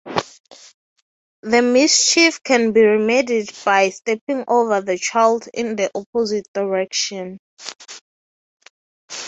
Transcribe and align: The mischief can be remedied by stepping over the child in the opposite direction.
The 1.43 1.61
mischief 1.61 2.41
can 2.41 2.71
be 2.73 2.81
remedied 2.83 3.51
by 3.63 3.91
stepping 3.91 4.45
over 4.47 4.81
the 4.81 4.97
child 4.97 5.47
in 5.53 5.75
the 5.75 5.91
opposite 5.93 6.47
direction. 6.55 7.37